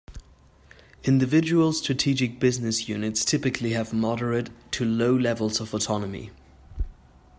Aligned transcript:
Individual 1.03 1.71
strategic 1.73 2.39
business 2.39 2.89
units 2.89 3.23
typically 3.23 3.73
have 3.73 3.93
moderate 3.93 4.49
to 4.71 4.83
low 4.83 5.15
levels 5.15 5.61
of 5.61 5.75
autonomy. 5.75 6.31